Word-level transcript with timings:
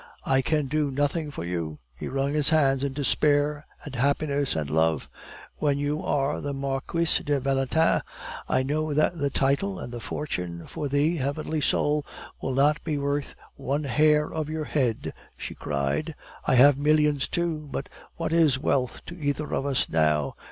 I 0.25 0.41
can 0.41 0.65
do 0.65 0.89
nothing 0.89 1.29
for 1.29 1.43
you." 1.43 1.77
He 1.95 2.07
wrung 2.07 2.33
his 2.33 2.49
hands 2.49 2.83
in 2.83 2.93
despair 2.93 3.67
and 3.85 3.93
happiness 3.93 4.55
and 4.55 4.67
love. 4.67 5.07
"When 5.57 5.77
you 5.77 6.03
are 6.03 6.41
the 6.41 6.55
Marquise 6.55 7.19
de 7.19 7.39
Valentin, 7.39 8.01
I 8.49 8.63
know 8.63 8.95
that 8.95 9.19
the 9.19 9.29
title 9.29 9.77
and 9.77 9.93
the 9.93 9.99
fortune 9.99 10.65
for 10.65 10.87
thee, 10.87 11.17
heavenly 11.17 11.61
soul, 11.61 12.03
will 12.41 12.55
not 12.55 12.83
be 12.83 12.97
worth" 12.97 13.35
"One 13.73 13.83
hair 13.83 14.33
of 14.33 14.49
your 14.49 14.63
head," 14.65 15.13
she 15.37 15.53
cried. 15.53 16.15
"I 16.47 16.55
have 16.55 16.79
millions 16.79 17.27
too. 17.27 17.69
But 17.71 17.87
what 18.15 18.33
is 18.33 18.57
wealth 18.57 19.03
to 19.05 19.15
either 19.19 19.53
of 19.53 19.67
us 19.67 19.87
now? 19.87 20.33